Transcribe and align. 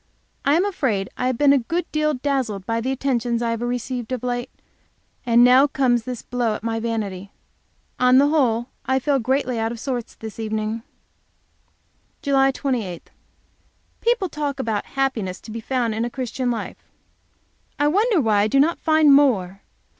I 0.43 0.55
am 0.55 0.65
afraid 0.65 1.11
I 1.15 1.27
have 1.27 1.37
been 1.37 1.53
a 1.53 1.59
good 1.59 1.85
deal 1.91 2.15
dazzled 2.15 2.65
by 2.65 2.81
the 2.81 2.91
attentions 2.91 3.43
I 3.43 3.51
have 3.51 3.61
received 3.61 4.11
of 4.11 4.23
late; 4.23 4.49
and 5.27 5.43
now 5.43 5.67
comes 5.67 6.05
this 6.05 6.23
blow 6.23 6.55
at 6.55 6.63
my 6.63 6.79
vanity. 6.79 7.29
On 7.99 8.17
the 8.17 8.29
whole, 8.29 8.69
I 8.83 8.97
feel 8.97 9.19
greatly 9.19 9.59
out 9.59 9.71
of 9.71 9.79
sorts 9.79 10.15
this 10.15 10.39
evening. 10.39 10.81
JULY 12.23 12.49
28. 12.51 13.11
People 13.99 14.27
talk 14.27 14.59
about 14.59 14.87
happiness 14.97 15.39
to 15.41 15.51
be 15.51 15.61
found 15.61 15.93
in 15.93 16.03
a 16.03 16.09
Christian 16.09 16.49
life. 16.49 16.77
I 17.77 17.87
wonder 17.87 18.19
why 18.19 18.37
I 18.41 18.47
do 18.47 18.59
not 18.59 18.79
find 18.79 19.13
more! 19.13 19.61